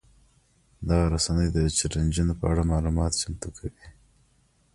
[0.87, 3.85] دغه رسنۍ د چلنجونو په اړه معلومات چمتو کوي.